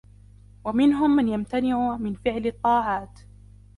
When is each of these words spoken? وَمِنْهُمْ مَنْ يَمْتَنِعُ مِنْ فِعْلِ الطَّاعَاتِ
وَمِنْهُمْ 0.63 1.15
مَنْ 1.15 1.27
يَمْتَنِعُ 1.27 1.97
مِنْ 1.97 2.13
فِعْلِ 2.15 2.47
الطَّاعَاتِ 2.47 3.19